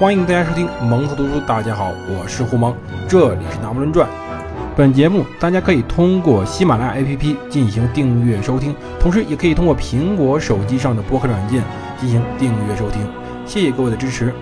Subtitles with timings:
[0.00, 1.38] 欢迎大家收听蒙特读书。
[1.40, 2.74] 大家好，我是胡蒙，
[3.06, 4.08] 这里是《拿破仑传》。
[4.74, 11.62] 本节目大家可以通过喜马拉雅 APP 进行订阅收听，同时也可以通过苹果手机上的播客软件
[11.98, 13.06] 进行订阅收听。
[13.44, 14.32] 谢谢各位的支持。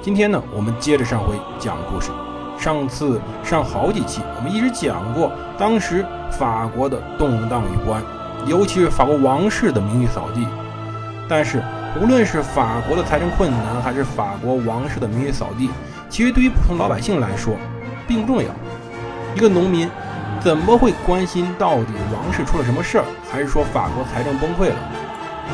[0.00, 2.10] 今天呢，我们接着上回讲故事。
[2.58, 8.02] 上次上好几期，我们一直讲过当时法国的动荡与不安，
[8.46, 10.46] 尤其是法国王室的名誉扫地。
[11.28, 11.60] 但是，
[11.98, 15.70] 无论是法国的财政困难，还是法国王室的名誉扫地，
[16.10, 17.56] 其实对于普通老百姓来说，
[18.06, 18.50] 并不重要。
[19.34, 19.88] 一个农民
[20.38, 24.76] 怎么会关心到底王室出了什么事儿，还是说法国财政崩溃了？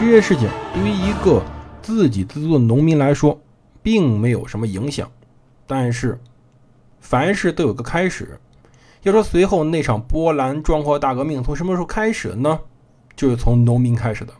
[0.00, 1.40] 这些事情对于一个
[1.80, 3.40] 自给自足的农民来说，
[3.80, 5.08] 并没有什么影响。
[5.66, 6.18] 但是，
[6.98, 8.38] 凡事都有个开始。
[9.02, 12.58] 要说随后那场波澜壮阔大革命从什么时候开始的呢？
[13.14, 14.32] 就是从农民开始的。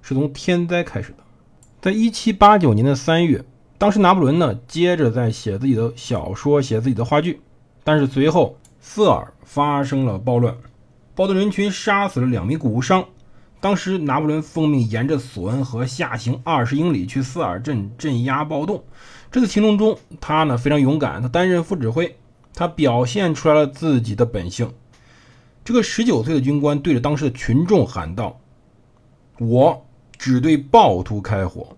[0.00, 1.18] 是从天灾开始的，
[1.80, 3.44] 在一七八九年的三月，
[3.78, 7.40] 当时拿破仑呢接着在写自己的小说，写自己的话剧，
[7.84, 10.56] 但是随后瑟尔发生了暴乱，
[11.14, 13.04] 暴动人群杀死了两名古商，
[13.60, 18.82] 当时拿破仑奉命沿着索恩河下行二十英里去瑟尔镇镇压暴动。
[19.30, 22.16] 这次行动中，他呢非常勇敢，他担任副指挥，
[22.54, 24.72] 他表现出来了自己的本性。
[25.64, 28.40] 这个十九岁的军官对着当时的群众喊道
[29.38, 29.84] ：“我。”
[30.18, 31.76] 只对暴徒开火，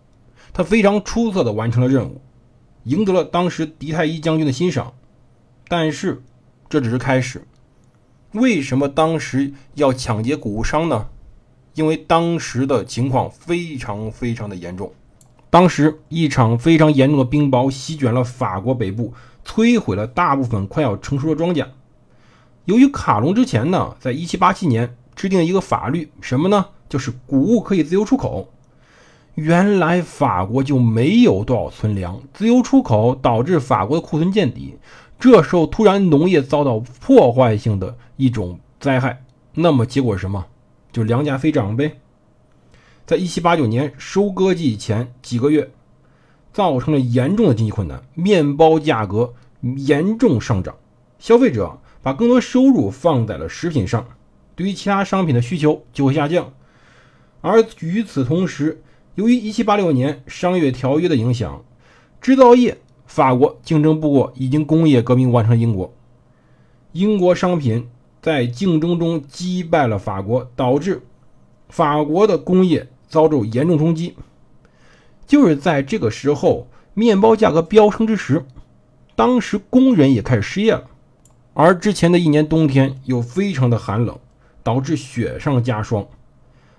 [0.52, 2.20] 他非常出色地完成了任务，
[2.84, 4.94] 赢得了当时狄太一将军的欣赏。
[5.68, 6.22] 但是
[6.68, 7.46] 这只是开始。
[8.32, 11.08] 为什么当时要抢劫谷物商呢？
[11.74, 14.92] 因为当时的情况非常非常的严重。
[15.50, 19.12] 当时一场非常严重的冰雹席卷了法国北部，
[19.44, 21.66] 摧毁了大部分快要成熟的庄稼。
[22.66, 26.64] 由于卡隆之前呢，在1787年制定一个法律，什么呢？
[26.88, 28.48] 就是谷物可以自由出口，
[29.34, 34.78] 原来法国就没有多少存粮，自由出口导致法国的库存见底。
[35.18, 39.22] 这时候突然农业遭到破坏性的一种灾害，
[39.52, 40.46] 那么结果是什么？
[40.90, 41.98] 就粮价飞涨呗。
[43.04, 45.70] 在一七八九年收割季前几个月，
[46.50, 49.34] 造成了严重的经济困难，面包价格
[49.76, 50.74] 严重上涨，
[51.18, 54.06] 消费者把更多收入放在了食品上，
[54.60, 56.52] 对于其他商品的需求就会下降。
[57.40, 58.82] 而与此同时，
[59.14, 61.64] 由于1786年商业条约的影响，
[62.20, 62.76] 制造业
[63.06, 65.94] 法国竞争不过已经工业革命完成的英国，
[66.92, 67.88] 英国商品
[68.20, 71.00] 在竞争中击败了法国，导致
[71.70, 74.14] 法国的工业遭受严重冲击。
[75.26, 78.44] 就是在这个时候，面包价格飙升之时，
[79.16, 80.84] 当时工人也开始失业了，
[81.54, 84.18] 而之前的一年冬天又非常的寒冷，
[84.62, 86.06] 导致雪上加霜。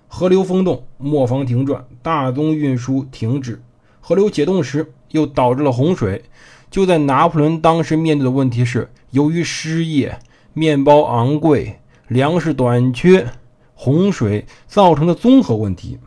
[0.08, 3.62] 河流封冻，磨坊停转，大宗运输停止。
[4.00, 6.24] 河流解冻时，又导致了洪水。
[6.70, 10.18] 就在拿破仑当时面对的问题是：由于失业、
[10.52, 13.26] 面包昂贵、粮食短缺、
[13.74, 15.98] 洪水造成的综合问题，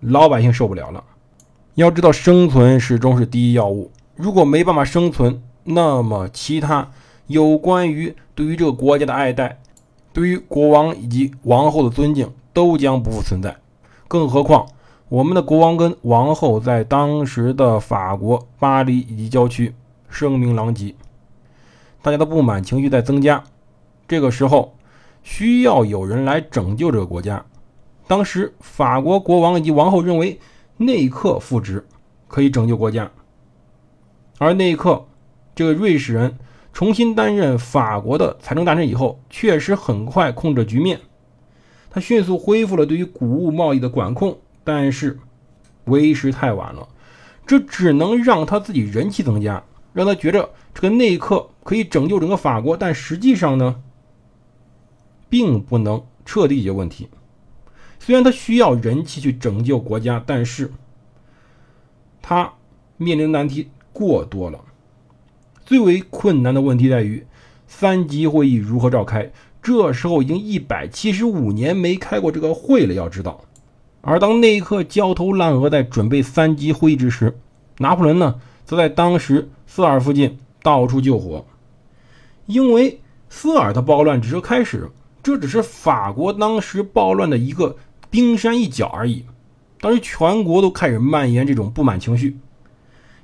[0.00, 1.02] 老百姓受不了了。
[1.74, 3.90] 要知道，生存始终是第一要务。
[4.14, 6.90] 如果没办法生存，那么其他
[7.26, 9.60] 有关于对于这个国家的爱戴，
[10.16, 12.32] 对于国王以及王后的尊敬。
[12.56, 13.54] 都将不复存在，
[14.08, 14.66] 更何况
[15.10, 19.74] 我们的国王跟王后在当时的法国巴黎以及郊区
[20.08, 20.94] 声名狼藉，
[22.00, 23.44] 大家的不满情绪在增加。
[24.08, 24.74] 这个时候
[25.22, 27.44] 需要有人来拯救这个国家。
[28.06, 30.40] 当时法国国王以及王后认为
[30.78, 31.86] 内克复职
[32.26, 33.10] 可以拯救国家，
[34.38, 35.04] 而内克
[35.54, 36.38] 这个瑞士人
[36.76, 41.00] 重新担任法国的财政大臣以后，确实很快控制局面。
[41.88, 45.18] 他迅速恢复了对于谷物贸易的管控，但是
[45.86, 46.86] 为时太晚了，
[47.46, 49.64] 这只能让他自己人气增加，
[49.94, 53.80] 让他觉着这个内克可以拯救整个法国，但实际上呢，
[55.30, 57.08] 并不能彻底解决问题。
[57.98, 60.70] 虽然他需要人气去拯救国家，但是
[62.20, 62.52] 他
[62.98, 64.60] 面临的难题过多了。
[65.66, 67.26] 最为困难的问题在于
[67.66, 69.30] 三级会议如何召开。
[69.60, 73.40] 这时候已经一百七十五年没开过这个会了，要知道。
[74.00, 77.36] 而当那一刻焦头烂额在准备三级会议之时，
[77.78, 81.44] 拿破仑呢，则在当时斯尔附近到处救火。
[82.46, 84.88] 因为斯尔的暴乱只是开始，
[85.20, 87.76] 这只是法国当时暴乱的一个
[88.08, 89.24] 冰山一角而已。
[89.80, 92.38] 当时全国都开始蔓延这种不满情绪。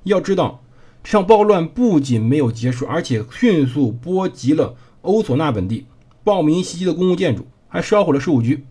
[0.03, 0.61] 要知道，
[1.03, 5.87] 这场暴乱不仅没有结束，而且迅速波及了欧索纳本地。
[6.25, 8.65] 暴民袭击了公共建筑，还烧毁了税务局。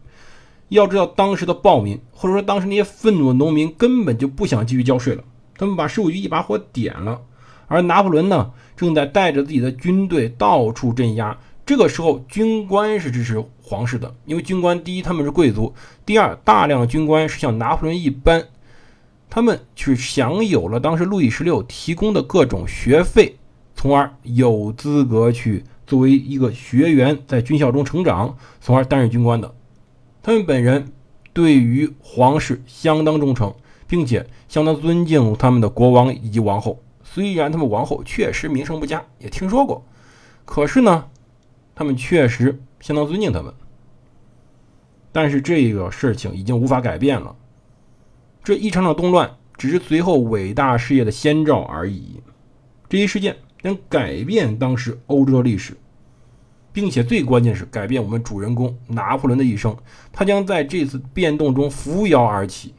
[0.70, 5.24] 要知道，当时的暴民，或者说当时那些愤怒的农民，根本就不想继续交税了。
[5.58, 7.20] 他们把税务局一把火点了，
[7.68, 11.38] 而拿破仑呢，正在带着自己的军队到处镇压。
[11.66, 15.74] 这个时候，军官是支持皇室的，因为军官第一他们是贵族，
[16.06, 18.48] 第二大量军官是像拿破仑一般，
[19.34, 23.38] 他们去享有了当时路易十六提供的各种学费，
[23.74, 29.56] 从而有资格去作为一个学员在军校中成长，从而担任军官的。
[30.22, 30.92] 他们本人
[31.32, 33.56] 对于皇室相当忠诚，
[33.88, 36.84] 并且相当尊敬他们的国王以及王后。
[37.02, 39.86] 虽然他们王后确实名声不佳，也听说过，
[40.44, 41.06] 可是呢，
[41.74, 43.54] 他们确实相当尊敬他们。
[45.14, 47.34] 但是这个事情已经无法改变了。
[48.44, 52.22] 这一场场动乱只是随后伟大事业的先兆而已。
[52.90, 55.78] 这一事件将改变当时欧洲的历史，
[56.74, 59.76] 并且最关键是改变我们主人公拿破仑的一生。
[60.12, 62.74] 他将在这次变动中扶摇而起。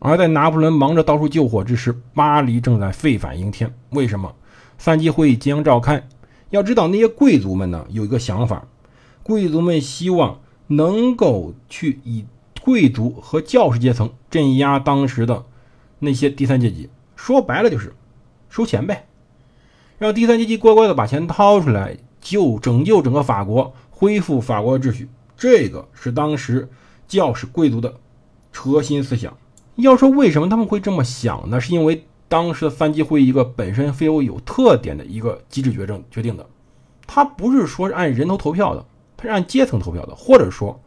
[0.00, 3.72] 而在拿破仑忙着到处救火之时，巴黎正在沸反盈天。
[3.90, 4.34] 为什么？
[4.76, 6.06] 三级会议即将召开。
[6.50, 8.66] 要知道，那些贵族们呢，有一个想法：
[9.22, 12.26] 贵族们希望能够去以
[12.64, 15.44] 贵族和教师阶层镇压当时的
[15.98, 16.88] 那些第三阶级。
[17.14, 17.94] 说白了就是
[18.48, 19.06] 收钱呗，
[19.98, 25.10] 让第三阶级乖乖的把钱掏出来，救拯救整个法国，恢复法国秩序。
[25.36, 26.66] 这个是当时
[27.06, 27.94] 教士贵族的
[28.50, 29.36] 核心思想。
[29.74, 31.60] 要说为什么他们会这么想呢？
[31.60, 36.46] 是因为当时的三级会议一个本身非常有特点的一个机制决定决定的，
[37.06, 38.86] 它不是说是按人头投票的，
[39.18, 40.80] 它是按阶层投票的，或者说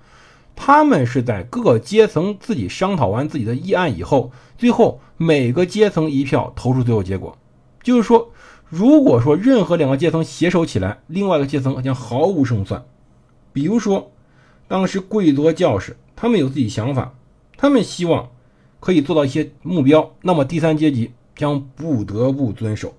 [0.58, 7.38] 他们是在各个阶层自己商讨完自己的议案以后，最后每个阶层一票投出最后结果。
[7.82, 8.30] 就是说，
[8.68, 12.84] 如果说任何两个阶层携手起来，另外一个阶层将毫无胜算。
[13.54, 14.12] 比如说，
[14.68, 17.14] 当时贵族和教士他们有自己想法，
[17.56, 18.28] 他们希望。
[18.80, 22.94] 可以做到一些目标，那么第三阶级将不得不遵守。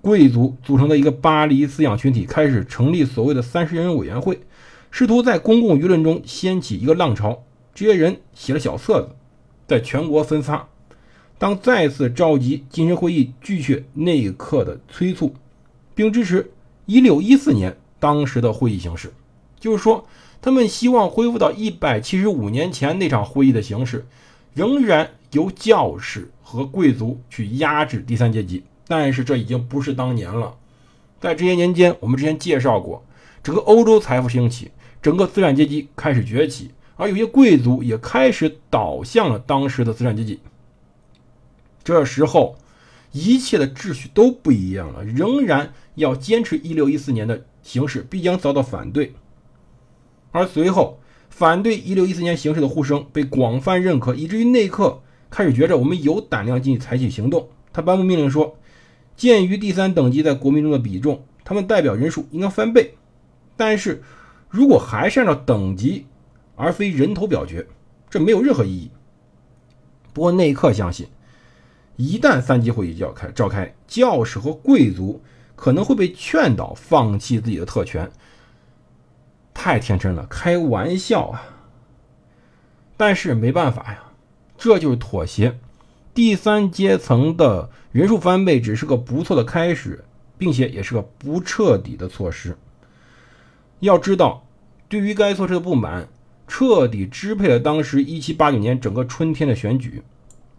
[0.00, 4.40] 贵族组成的一个巴黎思想群体开始成立所谓的三十人委员会，
[4.90, 7.42] 试图在公共舆论中掀起一个浪潮。
[7.74, 9.16] 这些人写了小册子，
[9.66, 10.68] 在全国分发。
[11.38, 15.34] 当再次召集精神会议，拒绝内克的催促，
[15.94, 16.52] 并支持
[16.86, 19.12] 一六一四年当时的会议形式，
[19.58, 20.06] 就是说。
[20.42, 24.06] 他们希望恢复到一百七十五年前那场会议的形式，
[24.54, 28.64] 仍然由教士和贵族去压制第三阶级。
[28.88, 30.54] 但是这已经不是当年了。
[31.20, 33.04] 在这些年间，我们之前介绍过，
[33.42, 34.70] 整个欧洲财富兴起，
[35.02, 40.40] 整个资产阶级开始崛起，而有些贵族也开始倒向了当时的资产阶级。
[41.82, 42.56] 这时候，
[43.12, 45.02] 一切的秩序都不一样了。
[45.02, 49.14] 仍然要坚持一六一四年的形式，必将遭到反对。
[50.30, 51.00] 而随后，
[51.30, 55.00] 反对一六一四年形势的呼声被广泛认可，以至于内克
[55.30, 57.48] 开始觉着我们有胆量进去采取行动。
[57.72, 58.58] 他颁布命令说
[59.16, 62.94] ：“鉴于第三等级在国民中的比重，他们代表人数应该翻倍。
[63.56, 64.02] 但是，
[64.50, 66.06] 如果还是按照等级
[66.56, 67.66] 而非人头表决，
[68.10, 68.90] 这没有任何意义。”
[70.12, 71.06] 不过，内克相信，
[71.94, 75.22] 一旦三级会议召开，召开，教士和贵族
[75.54, 78.10] 可能会被劝导放弃自己的特权。
[79.54, 81.42] 太天真了，开玩笑啊！
[82.96, 84.02] 但是没办法呀，
[84.58, 85.58] 这就是妥协。
[86.12, 90.04] 第三阶层的人数翻倍只是个不错的开始，
[90.36, 92.58] 并且也是个不彻底的措施。
[93.80, 94.44] 要知道，
[94.88, 96.08] 对于该措施的不满，
[96.46, 100.02] 彻底支配了当时1789年整个春天的选举。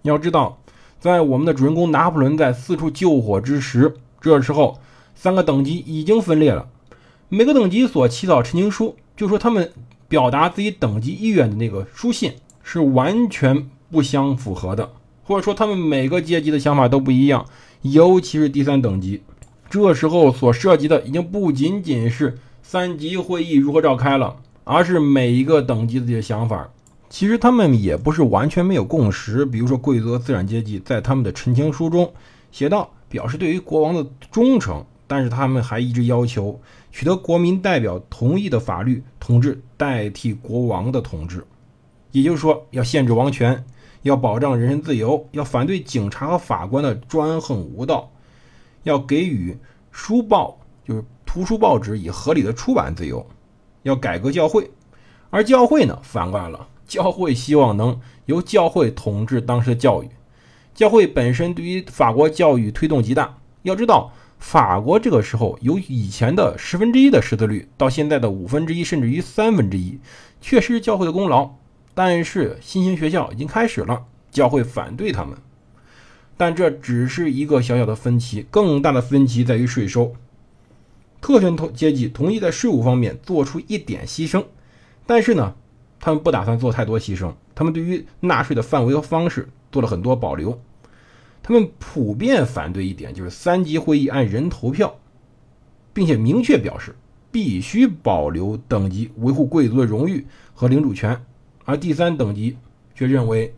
[0.02, 0.60] 要知道，
[1.00, 4.80] 在我们的主人公拿破仑在四处救火之时，这时候
[5.16, 6.68] 三个等级已经分裂了。
[7.30, 9.72] 每个等级所起草陈情书，就说他们
[10.08, 14.92] 表达自己等级意愿的那个书信是完全不相符合的，
[15.24, 17.46] 或者说他们每个阶级的想法都不一样，
[17.84, 19.22] 尤其是第三等级，
[19.70, 26.70] 这时候所涉及的已经不仅仅是三级会议如何召开了，而是每一个等级自己的想法。
[27.10, 32.14] 其实他们也不是完全没有共识，比如说贵族和资产阶级在他们的陈情书中
[32.52, 34.86] 写道，表示对于国王的忠诚。
[35.08, 36.58] 但是他们还一直要求
[36.90, 41.46] 取得国民代表同意的法律统治代替国王的统治，
[42.14, 43.62] 也就是说要限制王权，
[44.04, 48.10] 要保障人身自由，要反对警察和法官的专横无道，
[48.84, 49.58] 要给予
[49.92, 53.26] 书报就是图书报纸以合理的出版自由，
[53.84, 54.70] 要改革教会。
[55.30, 60.10] 而教会呢，反过来了，教会希望能由教会统治当时的教育。
[60.76, 64.12] 教会本身对于法国教育推动极大，要知道。
[64.40, 70.00] 法国这个时候由以前的十分之一的识字率，到现在的五分之一，甚至于三分之一，
[70.42, 71.52] 确实教会的功劳。
[71.94, 75.38] 但是新兴学校已经开始了，教会反对他们。
[76.36, 80.14] 但这只是一个小小的分歧，更大的分歧在于税收。
[81.22, 84.44] 特权阶级同意在税务方面做出一点牺牲，
[85.06, 85.54] 但是呢，
[86.00, 87.32] 他们不打算做太多牺牲。
[87.54, 90.60] 他们对于纳税的范围和方式做了很多保留。
[91.44, 94.96] 他们普遍反对一点，就是三级会议按人投票，
[95.94, 96.96] 并且明确表示
[97.32, 100.26] 必须保留等级，维护贵族的荣誉
[100.56, 101.24] 和领主权。
[101.66, 102.58] 而第三等级
[102.96, 103.54] 却认为，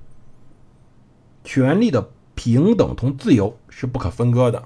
[1.45, 4.61] 权力的平等同自由是不可分割的。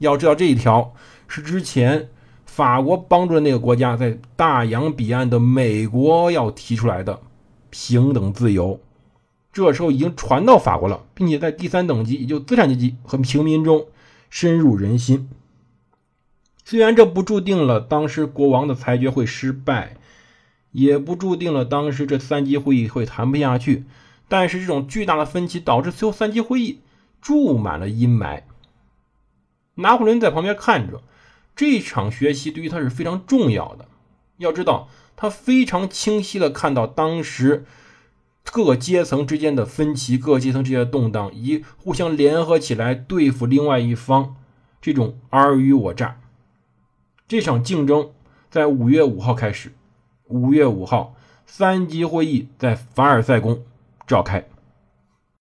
[0.00, 0.92] 要知道，这一条
[1.26, 2.10] 是之前。
[2.52, 7.18] 法国帮助的那个国家，在大洋彼岸的美国要提出来的
[7.70, 8.78] 平等自由，
[9.54, 13.86] 这时候已经传到法国了，并且在第三等级，也就资产阶级和平民中
[14.28, 15.30] 深入人心。
[16.62, 19.96] 虽然这不注定了当时国王的裁决会失败，
[20.72, 23.86] 也不注定了当时这三级会议会谈不下去，
[24.28, 26.80] 但是这种巨大的分歧导致最后三级会议
[27.22, 28.42] 注满了阴霾。
[29.76, 31.00] 拿破仑在旁边看着。
[31.54, 33.86] 这场学习对于他是非常重要的。
[34.38, 37.64] 要知道，他非常清晰的看到当时
[38.42, 44.36] 各阶层之间的分歧、各阶层之间的动荡，以互相联合起来对付另外一方
[44.80, 46.20] 这种尔虞我诈。
[47.28, 48.10] 这场竞争
[48.50, 49.72] 在五月五号开始。
[50.26, 51.14] 五月五号，
[51.46, 53.62] 三级会议在凡尔赛宫
[54.06, 54.48] 召开。